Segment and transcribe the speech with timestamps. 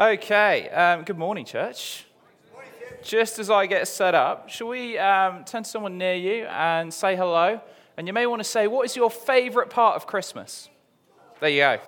[0.00, 2.06] Okay, um, good morning, church.
[3.02, 6.92] Just as I get set up, shall we um, turn to someone near you and
[6.92, 7.60] say hello?
[7.98, 10.70] And you may want to say, What is your favorite part of Christmas?
[11.38, 11.78] There you go.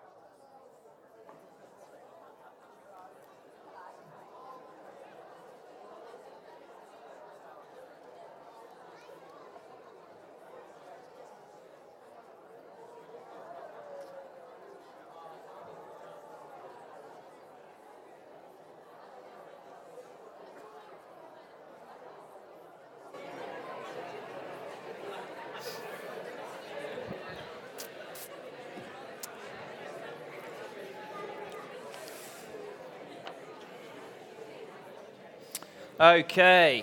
[36.02, 36.82] Okay.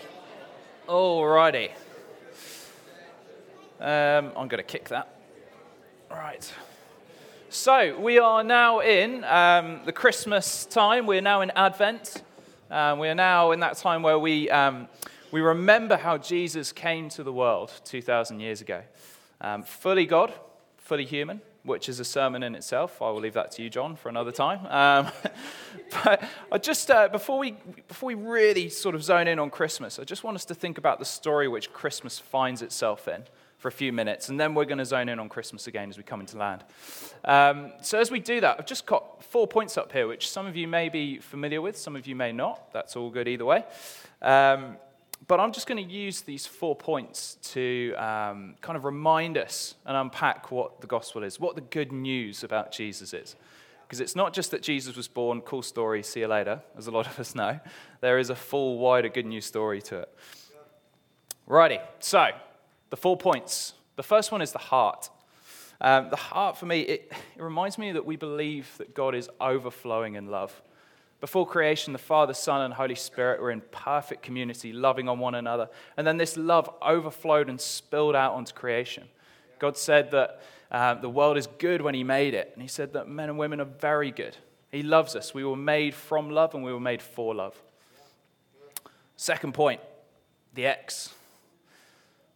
[0.87, 1.71] Alrighty.
[3.77, 5.13] Um, I'm going to kick that.
[6.09, 6.49] Right.
[7.49, 11.05] So we are now in um, the Christmas time.
[11.05, 12.23] We're now in Advent.
[12.71, 14.87] Um, we are now in that time where we, um,
[15.31, 18.83] we remember how Jesus came to the world 2,000 years ago.
[19.41, 20.31] Um, fully God,
[20.77, 23.01] fully human which is a sermon in itself.
[23.01, 24.65] I will leave that to you, John, for another time.
[24.67, 25.11] Um,
[26.03, 27.57] but I just uh, before we
[27.87, 30.77] before we really sort of zone in on Christmas, I just want us to think
[30.77, 33.23] about the story which Christmas finds itself in
[33.57, 35.97] for a few minutes, and then we're going to zone in on Christmas again as
[35.97, 36.63] we come into land.
[37.25, 40.47] Um, so as we do that, I've just got four points up here, which some
[40.47, 42.71] of you may be familiar with, some of you may not.
[42.71, 43.65] That's all good either way.
[44.21, 44.77] Um,
[45.27, 49.75] but I'm just going to use these four points to um, kind of remind us
[49.85, 53.35] and unpack what the gospel is, what the good news about Jesus is.
[53.83, 56.91] Because it's not just that Jesus was born, cool story, see you later, as a
[56.91, 57.59] lot of us know.
[58.01, 60.15] There is a full, wider good news story to it.
[61.47, 62.29] Righty, so
[62.89, 63.73] the four points.
[63.95, 65.09] The first one is the heart.
[65.81, 69.29] Um, the heart, for me, it, it reminds me that we believe that God is
[69.39, 70.61] overflowing in love.
[71.21, 75.35] Before creation, the Father, Son, and Holy Spirit were in perfect community, loving on one
[75.35, 75.69] another.
[75.97, 79.03] And then this love overflowed and spilled out onto creation.
[79.59, 80.41] God said that
[80.71, 82.51] uh, the world is good when He made it.
[82.53, 84.37] And He said that men and women are very good.
[84.71, 85.33] He loves us.
[85.33, 87.59] We were made from love and we were made for love.
[89.17, 89.81] Second point
[90.53, 91.13] the X.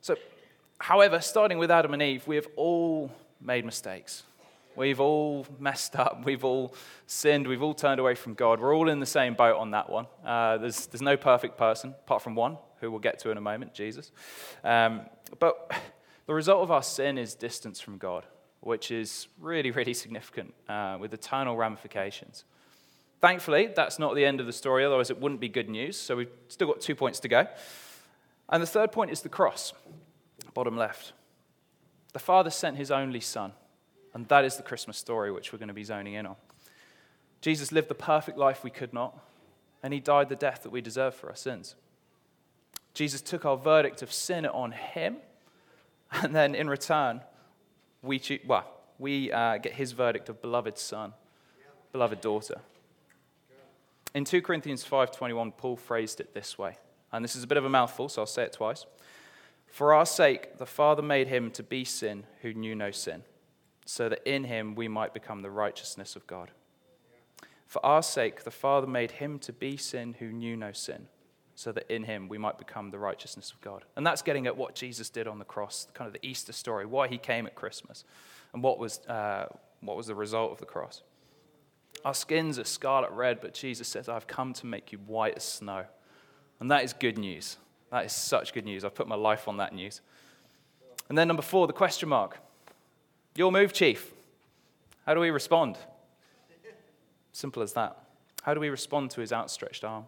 [0.02, 0.16] So,
[0.78, 3.12] however, starting with Adam and Eve, we have all
[3.42, 4.24] made mistakes.
[4.76, 6.26] We've all messed up.
[6.26, 6.74] We've all
[7.06, 7.48] sinned.
[7.48, 8.60] We've all turned away from God.
[8.60, 10.08] We're all in the same boat on that one.
[10.26, 13.42] Uh, there's, there's no perfect person, apart from one, who we'll get to in a
[13.42, 14.12] moment, Jesus.
[14.64, 15.02] Um,
[15.40, 15.72] but
[16.26, 18.26] the result of our sin is distance from God,
[18.62, 22.46] which is really, really significant uh, with eternal ramifications.
[23.22, 25.98] Thankfully, that's not the end of the story, otherwise, it wouldn't be good news.
[25.98, 27.48] So we've still got two points to go.
[28.50, 29.72] And the third point is the cross,
[30.54, 31.14] bottom left.
[32.12, 33.54] The Father sent his only Son
[34.14, 36.36] and that is the Christmas story which we're going to be zoning in on.
[37.42, 39.18] Jesus lived the perfect life we could not,
[39.82, 41.76] and he died the death that we deserve for our sins.
[42.94, 45.18] Jesus took our verdict of sin on him,
[46.12, 47.22] and then in return,
[48.02, 48.70] we, well,
[49.00, 51.14] we uh, get his verdict of beloved son,
[51.92, 52.62] beloved daughter.
[54.14, 56.78] In 2 Corinthians 5:21, Paul phrased it this way,
[57.12, 58.86] and this is a bit of a mouthful, so I'll say it twice.
[59.68, 63.24] For our sake, the Father made him to be sin who knew no sin
[63.86, 66.52] so that in him we might become the righteousness of God.
[67.68, 71.08] For our sake, the Father made him to be sin who knew no sin,
[71.56, 73.84] so that in him we might become the righteousness of God.
[73.96, 76.86] And that's getting at what Jesus did on the cross, kind of the Easter story,
[76.86, 78.04] why he came at Christmas,
[78.54, 79.48] and what was, uh,
[79.82, 81.02] what was the result of the cross.
[82.06, 85.44] Our skins are scarlet red, but Jesus says, I've come to make you white as
[85.44, 85.86] snow.
[86.60, 87.58] And that is good news.
[87.92, 88.84] That is such good news.
[88.84, 90.02] I've put my life on that news.
[91.10, 92.40] And then, number four, the question mark.
[93.36, 94.14] Your move, Chief.
[95.06, 95.78] How do we respond?
[97.32, 97.98] Simple as that.
[98.44, 100.06] How do we respond to his outstretched arm?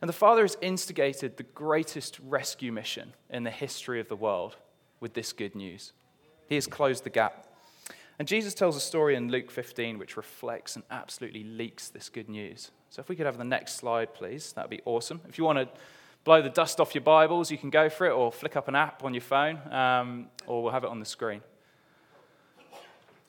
[0.00, 4.56] And the Father has instigated the greatest rescue mission in the history of the world
[5.00, 5.92] with this good news.
[6.48, 7.46] He has closed the gap.
[8.18, 12.28] And Jesus tells a story in Luke 15 which reflects and absolutely leaks this good
[12.28, 12.70] news.
[12.90, 15.20] So if we could have the next slide, please, that'd be awesome.
[15.28, 15.68] If you want to
[16.24, 18.74] blow the dust off your Bibles, you can go for it, or flick up an
[18.74, 21.42] app on your phone, um, or we'll have it on the screen.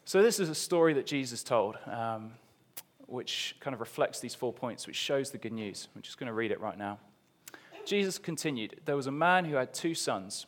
[0.08, 2.32] So, this is a story that Jesus told, um,
[3.08, 5.90] which kind of reflects these four points, which shows the good news.
[5.94, 7.00] I'm just going to read it right now.
[7.86, 10.46] Jesus continued There was a man who had two sons.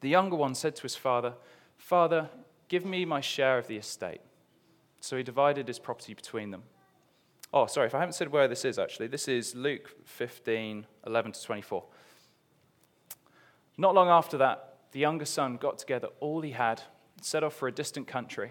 [0.00, 1.34] The younger one said to his father,
[1.76, 2.28] Father,
[2.66, 4.20] give me my share of the estate.
[4.98, 6.64] So he divided his property between them.
[7.54, 11.30] Oh, sorry, if I haven't said where this is actually, this is Luke 15 11
[11.30, 11.84] to 24.
[13.78, 16.82] Not long after that, the younger son got together all he had,
[17.20, 18.50] set off for a distant country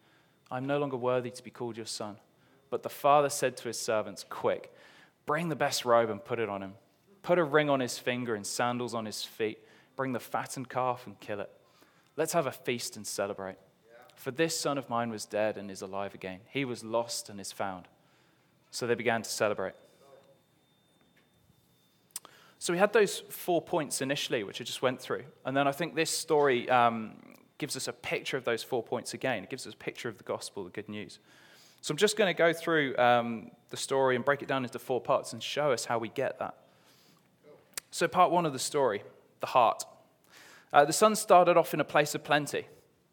[0.51, 2.17] I am no longer worthy to be called your son.
[2.69, 4.73] But the father said to his servants, Quick,
[5.25, 6.73] bring the best robe and put it on him.
[7.23, 9.59] Put a ring on his finger and sandals on his feet.
[9.95, 11.49] Bring the fattened calf and kill it.
[12.17, 13.55] Let's have a feast and celebrate.
[14.15, 16.41] For this son of mine was dead and is alive again.
[16.49, 17.87] He was lost and is found.
[18.71, 19.73] So they began to celebrate.
[22.59, 25.23] So we had those four points initially, which I just went through.
[25.45, 27.13] And then I think this story um,
[27.61, 29.43] gives us a picture of those four points again.
[29.43, 31.19] It gives us a picture of the gospel, the good news.
[31.81, 34.79] So I'm just going to go through um, the story and break it down into
[34.79, 36.57] four parts and show us how we get that.
[37.91, 39.03] So, part one of the story
[39.41, 39.83] the heart.
[40.73, 42.65] Uh, the son started off in a place of plenty.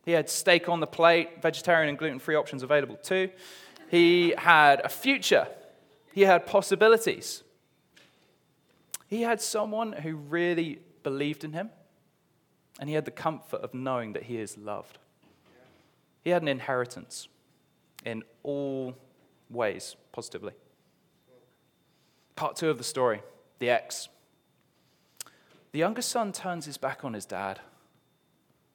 [0.04, 3.30] He had steak on the plate, vegetarian and gluten free options available too.
[3.90, 5.46] He had a future,
[6.12, 7.42] he had possibilities.
[9.08, 11.70] He had someone who really believed in him,
[12.78, 14.98] and he had the comfort of knowing that he is loved.
[16.22, 17.28] He had an inheritance
[18.04, 18.94] in all
[19.50, 20.52] ways, positively.
[22.36, 23.22] Part two of the story
[23.58, 24.08] the ex.
[25.72, 27.60] The younger son turns his back on his dad,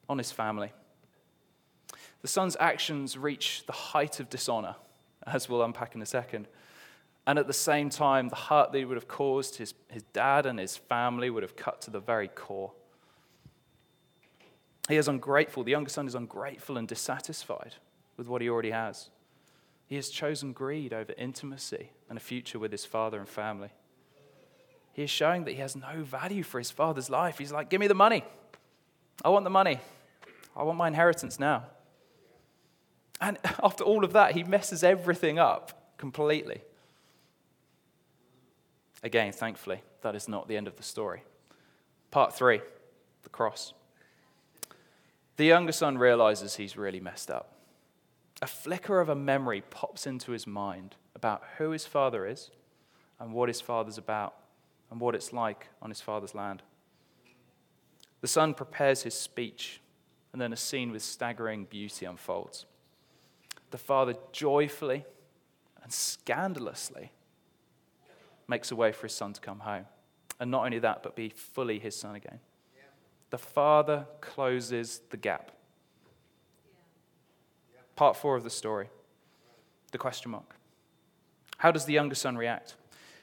[0.08, 0.72] on his family.
[2.22, 4.76] The son's actions reach the height of dishonor,
[5.26, 6.48] as we'll unpack in a second.
[7.26, 10.44] And at the same time, the hurt that he would have caused his, his dad
[10.44, 12.72] and his family would have cut to the very core.
[14.88, 15.64] He is ungrateful.
[15.64, 17.76] The younger son is ungrateful and dissatisfied
[18.16, 19.08] with what he already has.
[19.86, 23.70] He has chosen greed over intimacy and a future with his father and family.
[24.92, 27.38] He is showing that he has no value for his father's life.
[27.38, 28.24] He's like, Give me the money.
[29.24, 29.80] I want the money.
[30.56, 31.64] I want my inheritance now.
[33.20, 36.60] And after all of that, he messes everything up completely.
[39.02, 41.22] Again, thankfully, that is not the end of the story.
[42.10, 42.60] Part three
[43.22, 43.72] the cross.
[45.36, 47.54] The younger son realizes he's really messed up.
[48.42, 52.50] A flicker of a memory pops into his mind about who his father is
[53.18, 54.34] and what his father's about
[54.90, 56.62] and what it's like on his father's land.
[58.20, 59.80] The son prepares his speech,
[60.32, 62.66] and then a scene with staggering beauty unfolds.
[63.70, 65.04] The father joyfully
[65.82, 67.12] and scandalously
[68.48, 69.86] makes a way for his son to come home.
[70.40, 72.40] And not only that, but be fully his son again.
[73.34, 75.50] The father closes the gap.
[77.96, 78.90] Part four of the story
[79.90, 80.54] the question mark.
[81.58, 82.76] How does the younger son react?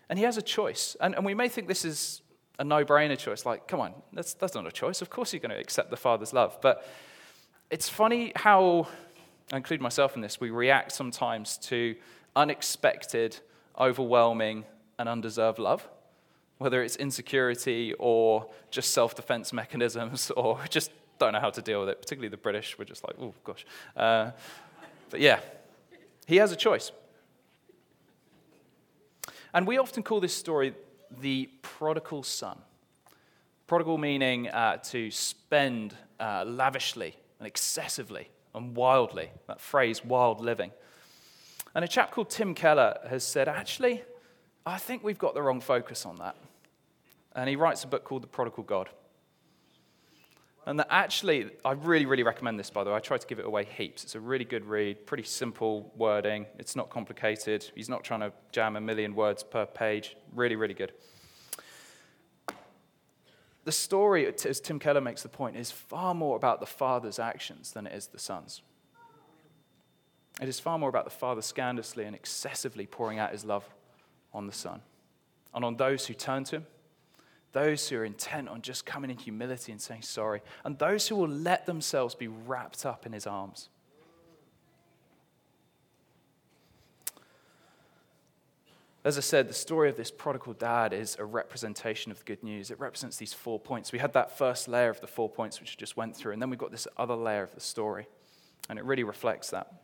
[0.10, 0.98] And he has a choice.
[1.00, 2.24] And, and we may think this is
[2.60, 3.46] a no brainer choice.
[3.46, 5.02] Like, come on, that's, that's not a choice.
[5.02, 6.58] Of course you're going to accept the Father's love.
[6.62, 6.86] But
[7.70, 8.90] it's funny how,
[9.54, 11.96] I include myself in this, we react sometimes to
[12.36, 13.40] unexpected,
[13.80, 14.66] overwhelming,
[15.00, 15.88] and undeserved love.
[16.62, 21.80] Whether it's insecurity or just self defense mechanisms or just don't know how to deal
[21.80, 22.00] with it.
[22.00, 23.66] Particularly the British, we're just like, oh gosh.
[23.98, 24.30] Uh,
[25.10, 25.40] but yeah,
[26.28, 26.92] he has a choice.
[29.56, 30.76] And we often call this story
[31.20, 32.60] the prodigal son.
[33.66, 39.32] Prodigal meaning uh, to spend uh, lavishly and excessively and wildly.
[39.48, 40.70] That phrase, wild living.
[41.74, 44.04] And a chap called Tim Keller has said, actually,
[44.64, 46.36] I think we've got the wrong focus on that.
[47.36, 48.90] And he writes a book called The Prodigal God.
[50.66, 52.96] And that actually, I really, really recommend this, by the way.
[52.96, 54.04] I try to give it away heaps.
[54.04, 56.46] It's a really good read, pretty simple wording.
[56.60, 57.72] It's not complicated.
[57.74, 60.16] He's not trying to jam a million words per page.
[60.36, 60.92] Really, really good.
[63.64, 67.72] The story, as Tim Keller makes the point, is far more about the father's actions
[67.72, 68.62] than it is the son's.
[70.40, 73.68] It is far more about the father scandalously and excessively pouring out his love
[74.34, 74.82] on the son
[75.54, 76.66] and on those who turn to him
[77.54, 81.16] those who are intent on just coming in humility and saying sorry, and those who
[81.16, 83.70] will let themselves be wrapped up in his arms.
[89.04, 92.44] As I said, the story of this prodigal dad is a representation of the good
[92.44, 92.70] news.
[92.70, 93.92] It represents these four points.
[93.92, 96.52] We had that first layer of the four points, which just went through, and then
[96.52, 98.08] we've got this other layer of the story,
[98.70, 99.81] and it really reflects that.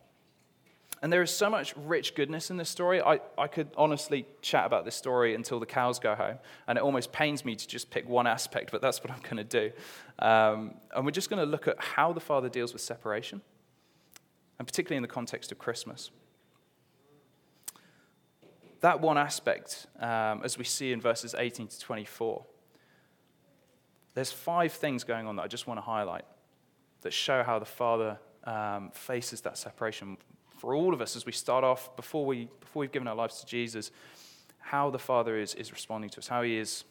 [1.00, 3.00] And there is so much rich goodness in this story.
[3.00, 6.38] I, I could honestly chat about this story until the cows go home.
[6.66, 9.36] And it almost pains me to just pick one aspect, but that's what I'm going
[9.36, 9.72] to do.
[10.18, 13.40] Um, and we're just going to look at how the Father deals with separation,
[14.58, 16.10] and particularly in the context of Christmas.
[18.80, 22.44] That one aspect, um, as we see in verses 18 to 24,
[24.14, 26.24] there's five things going on that I just want to highlight
[27.02, 30.16] that show how the Father um, faces that separation
[30.58, 33.40] for all of us as we start off, before, we, before we've given our lives
[33.40, 33.90] to Jesus,
[34.58, 36.84] how the Father is, is responding to us, how He is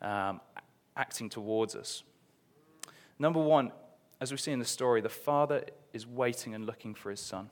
[0.00, 0.40] um,
[0.96, 2.04] acting towards us.
[3.18, 3.72] Number one,
[4.20, 7.50] as we see in the story, the Father is waiting and looking for His Son.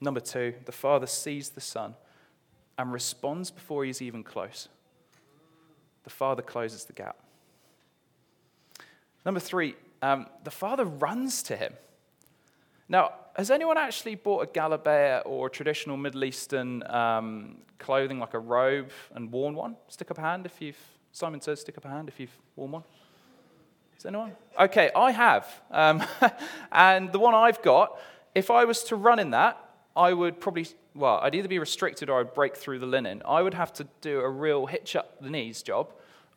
[0.00, 1.94] Number two, the Father sees the Son
[2.78, 4.68] and responds before He's even close.
[6.04, 7.18] The Father closes the gap.
[9.26, 11.74] Number three, um, the Father runs to Him.
[12.88, 18.38] Now, has anyone actually bought a galabeah or traditional Middle Eastern um, clothing like a
[18.38, 19.76] robe and worn one?
[19.88, 20.78] Stick up a hand if you've,
[21.12, 22.82] Simon says, stick up a hand if you've worn one.
[23.98, 24.32] Is anyone?
[24.58, 25.62] Okay, I have.
[25.70, 26.02] Um,
[26.72, 27.98] and the one I've got,
[28.34, 29.58] if I was to run in that,
[29.96, 33.22] I would probably, well, I'd either be restricted or I'd break through the linen.
[33.26, 35.92] I would have to do a real hitch up the knees job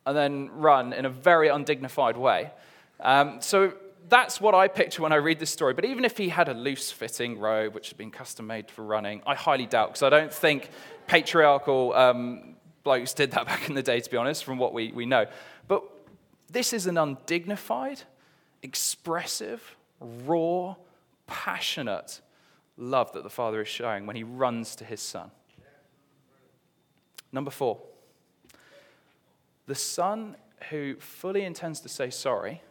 [0.06, 2.52] and then run in a very undignified way.
[3.00, 3.74] Um, so
[4.12, 5.74] that's what I picture when I read this story.
[5.74, 8.84] But even if he had a loose fitting robe, which had been custom made for
[8.84, 10.70] running, I highly doubt, because I don't think
[11.08, 14.92] patriarchal um, blokes did that back in the day, to be honest, from what we,
[14.92, 15.28] we know.
[15.70, 15.84] But
[16.50, 18.02] this is an undignified,
[18.62, 20.76] expressive, raw,
[21.26, 22.20] passionate
[22.76, 25.32] love that the Father is showing when he runs to his Son.
[27.32, 27.80] Number four,
[29.68, 30.36] the Son
[30.70, 32.62] who fully intends to say sorry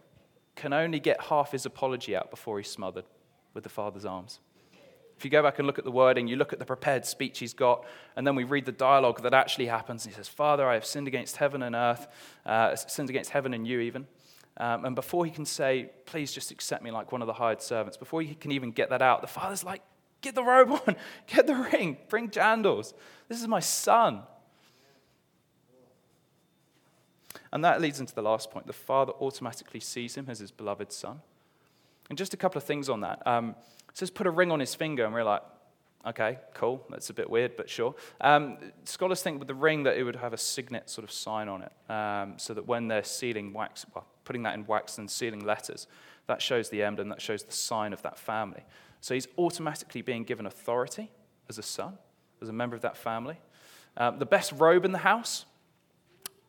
[0.61, 3.07] can only get half his apology out before he's smothered
[3.55, 4.40] with the Father's arms.
[5.17, 7.38] If you go back and look at the wording, you look at the prepared speech
[7.38, 10.05] he's got, and then we read the dialogue that actually happens.
[10.05, 12.07] He says, Father, I have sinned against heaven and earth,
[12.45, 14.07] uh, sinned against heaven and you even.
[14.59, 17.62] Um, and before he can say, Please just accept me like one of the hired
[17.62, 19.83] servants, before he can even get that out, the Father's like,
[20.21, 22.93] Get the robe on, get the ring, bring jandals.
[23.29, 24.25] This is my son.
[27.52, 28.66] And that leads into the last point.
[28.66, 31.21] The Father automatically sees him as his beloved Son.
[32.09, 33.26] And just a couple of things on that.
[33.26, 33.57] Um,
[33.88, 35.42] it says, put a ring on his finger, and we're like,
[36.07, 36.85] okay, cool.
[36.90, 37.95] That's a bit weird, but sure.
[38.21, 41.49] Um, scholars think with the ring that it would have a signet sort of sign
[41.49, 45.11] on it, um, so that when they're sealing wax, well, putting that in wax and
[45.11, 45.87] sealing letters,
[46.26, 48.62] that shows the emblem, that shows the sign of that family.
[49.00, 51.11] So he's automatically being given authority
[51.49, 51.99] as a son,
[52.40, 53.38] as a member of that family.
[53.97, 55.47] Um, the best robe in the house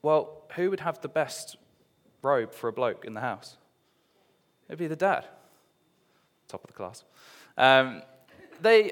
[0.01, 1.57] well, who would have the best
[2.21, 3.57] robe for a bloke in the house?
[4.67, 5.25] It'd be the dad,
[6.47, 7.03] top of the class.
[7.57, 8.01] Um,
[8.61, 8.91] they,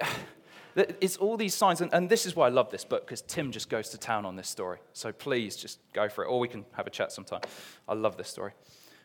[0.75, 3.51] it's all these signs, and, and this is why I love this book because Tim
[3.51, 4.79] just goes to town on this story.
[4.93, 7.41] So please just go for it, or we can have a chat sometime.
[7.87, 8.51] I love this story.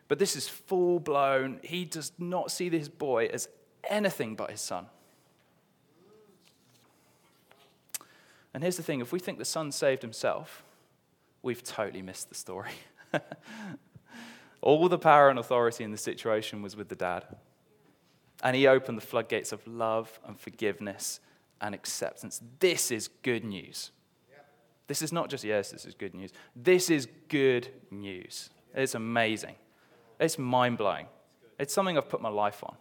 [0.07, 1.59] But this is full blown.
[1.63, 3.47] He does not see this boy as
[3.89, 4.87] anything but his son.
[8.53, 10.63] And here's the thing if we think the son saved himself,
[11.45, 12.71] we've totally missed the story.
[14.61, 17.23] All the power and authority in the situation was with the dad.
[18.43, 21.19] And he opened the floodgates of love and forgiveness
[21.61, 22.41] and acceptance.
[22.59, 23.91] This is good news.
[24.87, 26.31] This is not just, yes, this is good news.
[26.55, 28.49] This is good news.
[28.73, 29.55] It's amazing.
[30.19, 31.07] It's mind blowing.
[31.59, 32.75] It's something I've put my life on.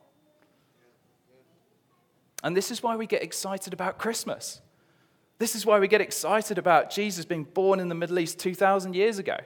[2.42, 4.60] And this is why we get excited about Christmas.
[5.44, 8.94] This is why we get excited about Jesus being born in the Middle East 2,000
[8.94, 9.36] years ago.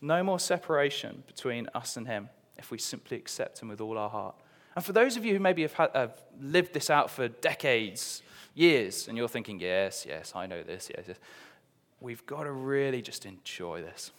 [0.00, 4.08] No more separation between us and Him if we simply accept Him with all our
[4.08, 4.36] heart.
[4.76, 8.22] And for those of you who maybe have, had, have lived this out for decades,
[8.54, 11.16] years, and you're thinking, yes, yes, I know this, yes, yes,
[12.00, 14.12] we've got to really just enjoy this.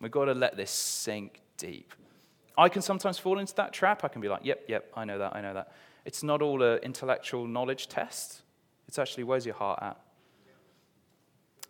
[0.00, 1.94] We've got to let this sink deep.
[2.58, 4.02] I can sometimes fall into that trap.
[4.02, 5.70] I can be like, yep, yep, I know that, I know that.
[6.04, 8.42] It's not all an intellectual knowledge test.
[8.88, 10.00] It's actually where's your heart at?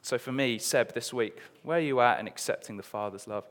[0.02, 3.44] So for me, Seb, this week, where are you at in accepting the Father's love?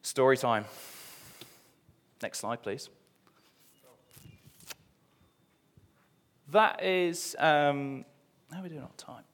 [0.00, 0.64] Story time.
[2.22, 2.88] Next slide, please.
[6.50, 8.06] That is, um,
[8.50, 9.24] how are we doing on time?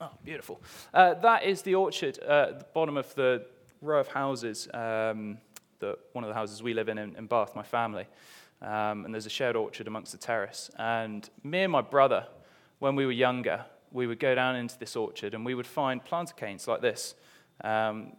[0.00, 0.62] Oh, beautiful.
[0.94, 3.44] Uh, that is the orchard uh, at the bottom of the
[3.82, 4.66] row of houses.
[4.72, 5.36] Um,
[5.82, 8.06] that one of the houses we live in in, in Bath, my family.
[8.62, 10.70] Um, and there's a shared orchard amongst the terrace.
[10.78, 12.26] And me and my brother,
[12.78, 16.02] when we were younger, we would go down into this orchard and we would find
[16.02, 17.14] plantain canes like this.
[17.62, 18.12] Um,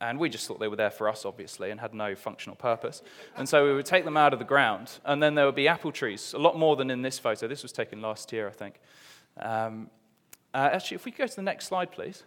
[0.00, 3.02] and we just thought they were there for us, obviously, and had no functional purpose.
[3.36, 5.68] And so we would take them out of the ground, and then there would be
[5.68, 7.46] apple trees, a lot more than in this photo.
[7.46, 8.80] This was taken last year, I think.
[9.38, 9.90] Um,
[10.54, 12.22] uh, actually, if we go to the next slide, please.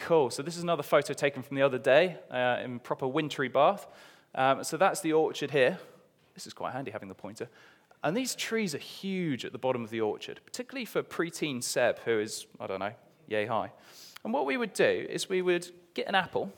[0.00, 0.30] Cool.
[0.30, 3.86] So this is another photo taken from the other day uh, in proper wintry Bath.
[4.34, 5.78] Um, so that's the orchard here.
[6.34, 7.48] This is quite handy having the pointer.
[8.02, 11.98] And these trees are huge at the bottom of the orchard, particularly for preteen Seb,
[12.00, 12.92] who is, I don't know,
[13.28, 13.72] yay high.
[14.24, 16.50] And what we would do is we would get an apple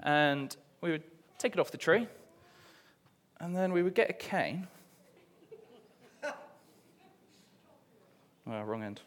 [0.00, 1.02] and we would
[1.38, 2.06] take it off the tree,
[3.40, 4.66] and then we would get a cane.
[8.46, 9.00] Oh, wrong end.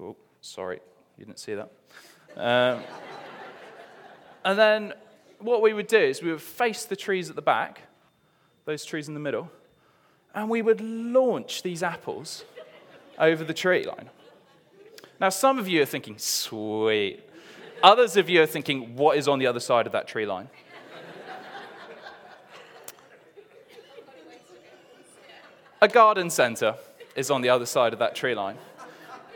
[0.00, 0.80] Oh, sorry,
[1.16, 1.70] you didn't see that.
[2.36, 2.82] Um,
[4.44, 4.92] and then
[5.38, 7.82] what we would do is we would face the trees at the back,
[8.66, 9.50] those trees in the middle,
[10.34, 12.44] and we would launch these apples
[13.18, 14.10] over the tree line.
[15.20, 17.20] Now, some of you are thinking, sweet.
[17.82, 20.48] Others of you are thinking, what is on the other side of that tree line?
[25.80, 26.76] A garden centre
[27.14, 28.56] is on the other side of that tree line.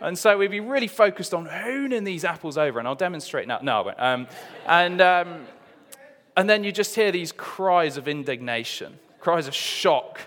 [0.01, 3.59] And so we'd be really focused on hooning these apples over, and I'll demonstrate now.
[3.63, 4.01] No, I won't.
[4.01, 4.27] Um,
[4.67, 5.47] and, um,
[6.37, 10.21] and then you just hear these cries of indignation, cries of shock,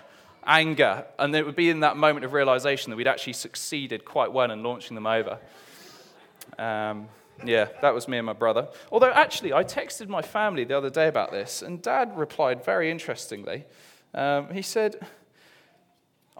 [0.46, 4.32] anger, and it would be in that moment of realization that we'd actually succeeded quite
[4.32, 5.38] well in launching them over.
[6.58, 7.08] Um,
[7.44, 8.68] yeah, that was me and my brother.
[8.90, 12.90] Although, actually, I texted my family the other day about this, and dad replied very
[12.90, 13.64] interestingly.
[14.14, 15.06] Um, he said,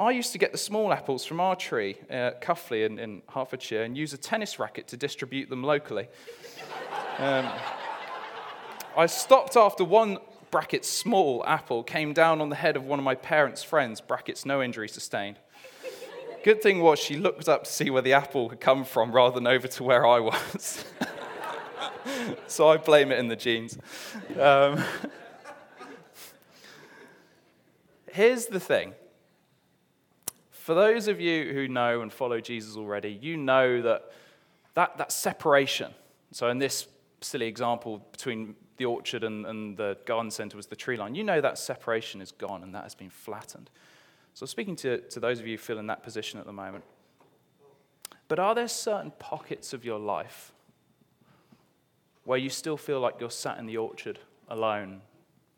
[0.03, 3.85] I used to get the small apples from our tree at Cuffley in, in Hertfordshire
[3.85, 6.09] and use a tennis racket to distribute them locally.
[7.19, 7.49] Um,
[8.97, 10.19] I stopped after one
[10.51, 14.45] brackets small apple came down on the head of one of my parents' friends, brackets
[14.45, 15.39] no injury sustained.
[16.43, 19.37] Good thing was she looked up to see where the apple had come from rather
[19.37, 20.85] than over to where I was.
[22.49, 23.79] so I blame it in the genes.
[24.37, 24.83] Um,
[28.11, 28.95] here's the thing
[30.63, 34.13] for those of you who know and follow Jesus already, you know that
[34.75, 35.93] that, that separation,
[36.31, 36.87] so in this
[37.21, 41.25] silly example between the orchard and, and the garden centre was the tree line, you
[41.25, 43.71] know that separation is gone and that has been flattened.
[44.35, 46.85] So, speaking to, to those of you who feel in that position at the moment,
[48.29, 50.53] but are there certain pockets of your life
[52.23, 55.01] where you still feel like you're sat in the orchard alone,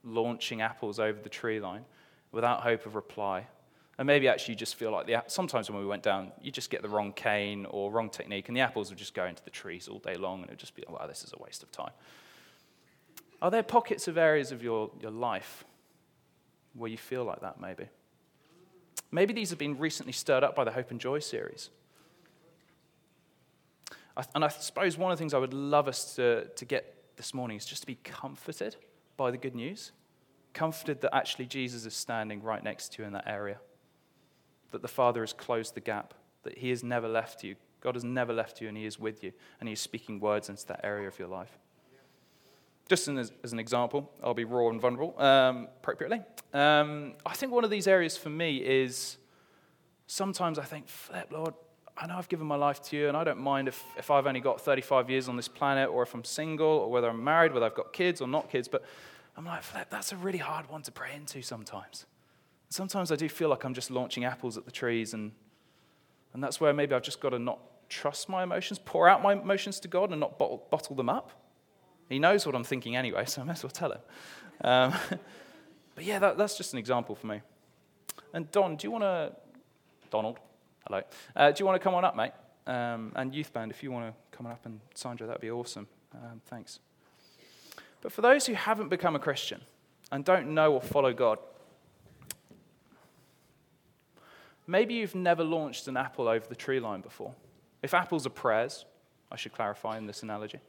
[0.03, 1.85] launching apples over the tree line
[2.33, 3.47] without hope of reply?
[3.99, 6.69] And maybe actually you just feel like the, sometimes when we went down, you just
[6.69, 9.51] get the wrong cane or wrong technique, and the apples would just go into the
[9.51, 11.71] trees all day long, and it would just be, wow, this is a waste of
[11.71, 11.93] time.
[13.41, 15.65] Are there pockets of areas of your, your life
[16.75, 17.87] where you feel like that, maybe?
[19.13, 21.71] Maybe these have been recently stirred up by the Hope and Joy series.
[24.35, 27.33] And I suppose one of the things I would love us to, to get this
[27.33, 28.75] morning is just to be comforted
[29.17, 29.93] by the good news.
[30.53, 33.59] Comforted that actually Jesus is standing right next to you in that area
[34.75, 37.55] that the Father has closed the gap, that He has never left you.
[37.81, 40.49] God has never left you, and He is with you, and He is speaking words
[40.49, 41.57] into that area of your life.
[42.89, 46.23] Just as, as an example, I'll be raw and vulnerable um, appropriately.
[46.53, 49.17] Um, I think one of these areas for me is
[50.09, 51.55] sometimes I think, flip, Lord,
[51.97, 54.27] I know I've given my life to you, and I don't mind if, if I've
[54.27, 57.53] only got 35 years on this planet, or if I'm single, or whether I'm married,
[57.53, 58.83] whether I've got kids or not kids, but
[59.37, 62.07] I'm like, flip, that's a really hard one to pray into sometimes.
[62.75, 65.31] Sometimes I do feel like I'm just launching apples at the trees, and,
[66.33, 69.35] and that's where maybe I've just got to not trust my emotions, pour out my
[69.35, 71.31] emotions to God, and not bottle, bottle them up.
[72.09, 74.01] He knows what I'm thinking anyway, so I might as well tell him.
[74.63, 74.93] Um,
[75.95, 77.43] but yeah, that, that's just an example for me.
[78.33, 79.33] And Don, do you want to,
[80.11, 80.41] Donald,
[80.85, 81.03] hello,
[81.37, 82.33] uh, do you want to come on up, mate?
[82.67, 85.53] Um, and youth band, if you want to come on up and Sandra, that'd be
[85.53, 85.87] awesome.
[86.13, 86.81] Um, thanks.
[88.01, 89.61] But for those who haven't become a Christian
[90.11, 91.39] and don't know or follow God,
[94.67, 97.35] Maybe you've never launched an apple over the tree line before.
[97.83, 98.87] If apples are prayers,
[99.31, 100.61] I should clarify in this analogy.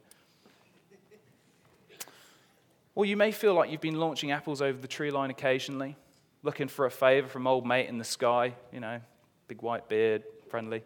[2.94, 5.96] Or you may feel like you've been launching apples over the tree line occasionally,
[6.44, 9.00] looking for a favor from old mate in the sky, you know,
[9.48, 10.84] big white beard, friendly.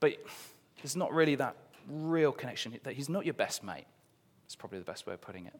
[0.00, 0.16] But
[0.82, 1.56] there's not really that
[1.88, 2.78] real connection.
[2.82, 3.84] That he's not your best mate.
[4.46, 5.54] It's probably the best way of putting it.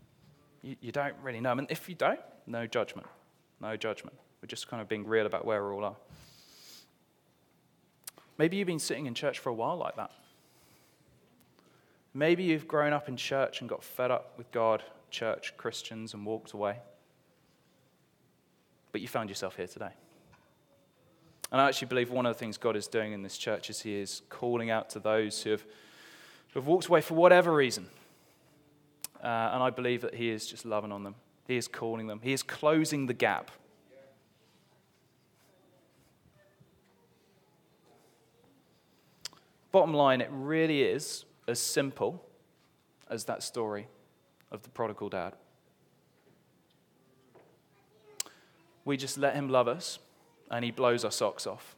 [0.62, 1.60] You, you don't really know him.
[1.60, 3.06] And if you don't, no judgment.
[3.60, 4.16] No judgment.
[4.42, 5.96] We're just kind of being real about where we all are.
[8.38, 10.10] Maybe you've been sitting in church for a while like that.
[12.12, 16.26] Maybe you've grown up in church and got fed up with God, church, Christians, and
[16.26, 16.78] walked away.
[18.90, 19.92] But you found yourself here today.
[21.52, 23.80] And I actually believe one of the things God is doing in this church is
[23.80, 25.62] He is calling out to those who have,
[26.52, 27.86] who have walked away for whatever reason.
[29.22, 31.14] Uh, and I believe that He is just loving on them,
[31.46, 33.50] He is calling them, He is closing the gap.
[39.72, 42.22] Bottom line, it really is as simple
[43.08, 43.88] as that story
[44.50, 45.34] of the prodigal dad.
[48.84, 49.98] We just let him love us
[50.50, 51.74] and he blows our socks off.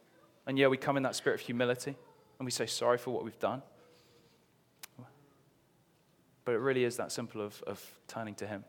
[0.47, 1.95] And yeah, we come in that spirit of humility
[2.39, 3.63] and we say sorry for what we've done.
[6.45, 8.65] But it really is that simple of, of turning to him.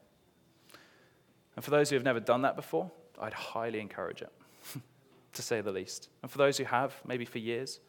[1.56, 4.32] And for those who have never done that before, I'd highly encourage it,
[5.34, 6.10] to say the least.
[6.22, 7.80] And for those who have, maybe for years,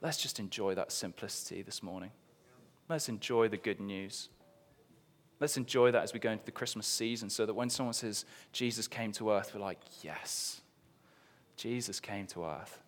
[0.00, 2.10] let's just enjoy that simplicity this morning.
[2.88, 4.28] Let's enjoy the good news.
[5.38, 8.24] Let's enjoy that as we go into the Christmas season so that when someone says
[8.52, 10.60] Jesus came to earth, we're like, yes,
[11.56, 12.82] Jesus came to earth.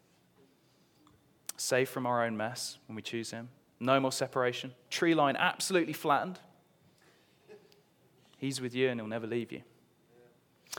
[1.56, 3.48] Saved from our own mess when we choose Him.
[3.80, 4.72] No more separation.
[4.90, 6.38] Tree line absolutely flattened.
[8.36, 9.62] He's with you and He'll never leave you.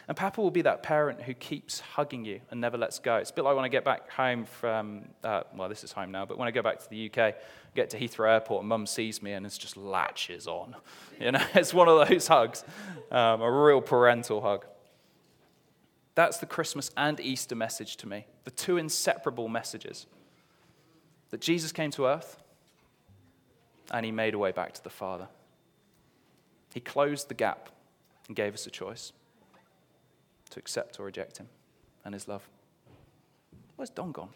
[0.07, 3.17] And Papa will be that parent who keeps hugging you and never lets go.
[3.17, 6.11] It's a bit like when I get back home from, uh, well, this is home
[6.11, 7.35] now, but when I go back to the UK,
[7.75, 10.75] get to Heathrow Airport, and mum sees me and it's just latches on.
[11.19, 12.65] You know, it's one of those hugs,
[13.11, 14.65] um, a real parental hug.
[16.15, 20.07] That's the Christmas and Easter message to me, the two inseparable messages
[21.29, 22.37] that Jesus came to earth
[23.91, 25.27] and he made a way back to the Father.
[26.73, 27.69] He closed the gap
[28.27, 29.13] and gave us a choice
[30.53, 31.47] to accept or reject him
[32.05, 32.47] and his love.
[33.75, 34.29] Where's Don gone?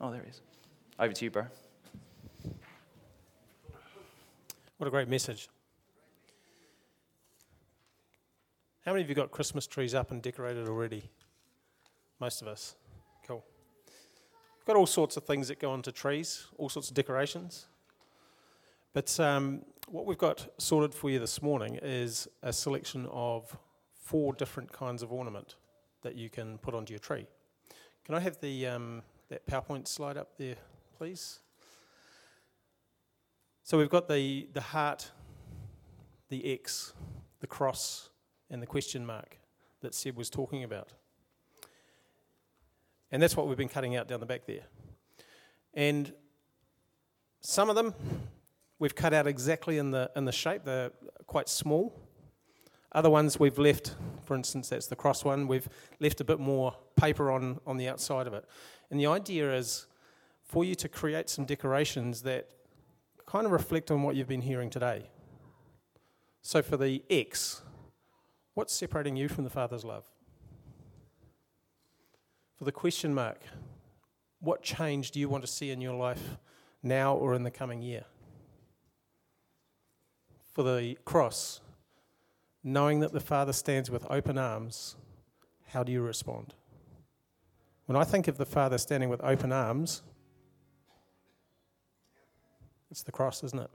[0.00, 0.40] Oh, there he is.
[0.98, 1.46] Over to you, bro.
[4.78, 5.48] What a great message.
[8.84, 11.10] How many of you got Christmas trees up and decorated already?
[12.20, 12.76] Most of us.
[13.26, 13.44] Cool.
[13.86, 17.66] We've got all sorts of things that go onto trees, all sorts of decorations.
[18.92, 23.56] But um, what we've got sorted for you this morning is a selection of
[24.08, 25.56] four different kinds of ornament
[26.00, 27.26] that you can put onto your tree.
[28.06, 30.56] Can I have the um, that PowerPoint slide up there,
[30.96, 31.40] please?
[33.64, 35.10] So we've got the, the heart,
[36.30, 36.94] the X,
[37.40, 38.08] the cross,
[38.48, 39.36] and the question mark
[39.82, 40.94] that Seb was talking about.
[43.12, 44.64] And that's what we've been cutting out down the back there.
[45.74, 46.14] And
[47.42, 47.92] some of them
[48.78, 50.92] we've cut out exactly in the, in the shape, they're
[51.26, 52.07] quite small.
[52.92, 55.68] Other ones we've left, for instance, that's the cross one, we've
[56.00, 58.44] left a bit more paper on, on the outside of it.
[58.90, 59.86] And the idea is
[60.42, 62.48] for you to create some decorations that
[63.26, 65.10] kind of reflect on what you've been hearing today.
[66.40, 67.60] So for the X,
[68.54, 70.04] what's separating you from the Father's love?
[72.56, 73.42] For the question mark,
[74.40, 76.38] what change do you want to see in your life
[76.82, 78.04] now or in the coming year?
[80.54, 81.60] For the cross,
[82.72, 84.96] knowing that the Father stands with open arms,
[85.68, 86.54] how do you respond?
[87.86, 90.02] When I think of the Father standing with open arms,
[92.90, 93.70] it's the cross, isn't it?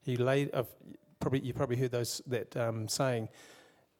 [0.00, 0.50] He laid.
[0.52, 0.64] Uh,
[1.20, 3.28] probably you probably heard those that um, saying.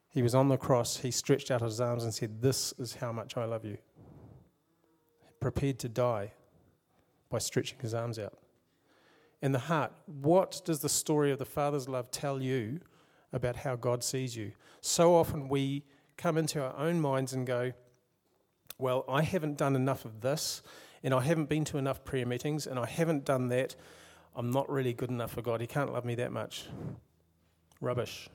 [0.08, 0.98] He was on the cross.
[0.98, 3.78] He stretched out his arms and said, "This is how much I love you."
[5.40, 6.32] Prepared to die
[7.30, 8.38] by stretching his arms out.
[9.40, 12.80] In the heart, what does the story of the Father's love tell you
[13.32, 14.52] about how God sees you?
[14.80, 15.84] So often we
[16.16, 17.72] come into our own minds and go,
[18.78, 20.62] "Well, I haven't done enough of this."
[21.02, 23.74] and I haven't been to enough prayer meetings, and I haven't done that,
[24.36, 25.60] I'm not really good enough for God.
[25.60, 26.68] He can't love me that much.
[27.80, 28.28] Rubbish.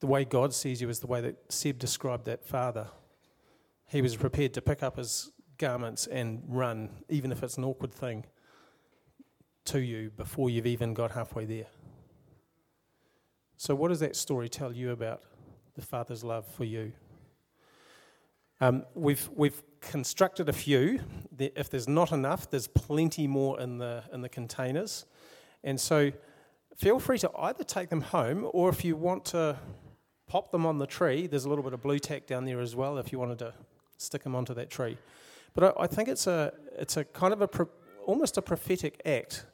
[0.00, 2.88] The way God sees you is the way that Seb described that father.
[3.86, 7.92] He was prepared to pick up his garments and run, even if it's an awkward
[7.92, 8.24] thing,
[9.66, 11.66] to you before you've even got halfway there.
[13.60, 15.22] So, what does that story tell you about
[15.74, 16.92] the Father's love for you?
[18.58, 21.00] Um, we've, we've constructed a few.
[21.38, 25.04] If there's not enough, there's plenty more in the, in the containers.
[25.62, 26.10] And so
[26.74, 29.58] feel free to either take them home or if you want to
[30.26, 32.74] pop them on the tree, there's a little bit of Blu Tack down there as
[32.74, 33.52] well if you wanted to
[33.98, 34.96] stick them onto that tree.
[35.52, 37.68] But I, I think it's a, it's a kind of a pro,
[38.06, 39.44] almost a prophetic act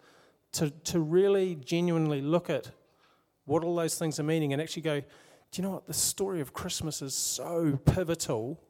[0.53, 2.71] to, to really genuinely look at
[3.47, 5.07] what all those things are meaning and actually go, do
[5.55, 5.87] you know what?
[5.87, 8.61] The story of Christmas is so pivotal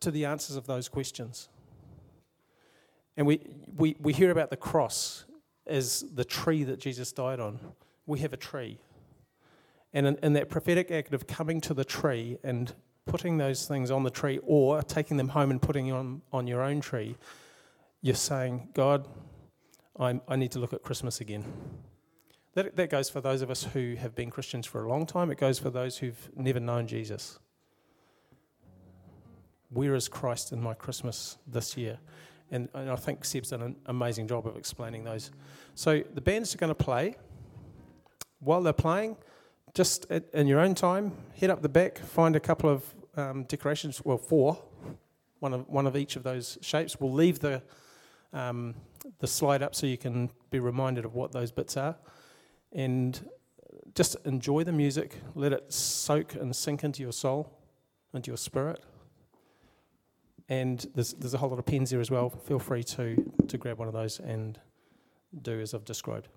[0.00, 1.48] to the answers of those questions.
[3.16, 3.40] And we,
[3.76, 5.24] we, we hear about the cross
[5.66, 7.58] as the tree that Jesus died on.
[8.04, 8.78] We have a tree.
[9.92, 12.72] And in, in that prophetic act of coming to the tree and
[13.06, 16.46] putting those things on the tree or taking them home and putting them on, on
[16.46, 17.16] your own tree,
[18.02, 19.08] you're saying, God,
[19.98, 21.44] I'm, I need to look at Christmas again.
[22.56, 25.30] That, that goes for those of us who have been Christians for a long time.
[25.30, 27.38] It goes for those who've never known Jesus.
[29.68, 31.98] Where is Christ in my Christmas this year?
[32.50, 35.32] And, and I think Seb's done an amazing job of explaining those.
[35.74, 37.16] So the bands are going to play.
[38.38, 39.18] While they're playing,
[39.74, 43.44] just at, in your own time, head up the back, find a couple of um,
[43.44, 44.56] decorations, well, four,
[45.40, 46.98] one of, one of each of those shapes.
[46.98, 47.62] We'll leave the,
[48.32, 48.76] um,
[49.18, 51.96] the slide up so you can be reminded of what those bits are.
[52.76, 53.28] And
[53.94, 57.50] just enjoy the music, let it soak and sink into your soul,
[58.12, 58.84] into your spirit.
[60.48, 62.30] And there's, there's a whole lot of pens there as well.
[62.30, 64.60] Feel free to, to grab one of those and
[65.42, 66.28] do as I've described.